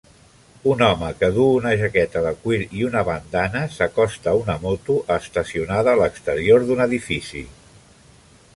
Un 0.69 0.79
home 0.85 1.09
que 1.17 1.27
duu 1.33 1.49
una 1.57 1.73
jaqueta 1.81 2.23
de 2.27 2.31
cuir 2.45 2.59
i 2.79 2.87
una 2.87 3.03
bandana 3.09 3.61
s'acosta 3.75 4.31
a 4.31 4.35
una 4.41 4.57
moto 4.65 4.97
estacionada 5.19 5.93
a 5.95 6.01
l'exterior 6.03 6.67
d'un 6.71 6.83
edifici. 6.91 7.45